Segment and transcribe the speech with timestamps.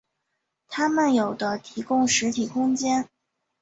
[0.67, 3.07] 它们有的提供实体空间。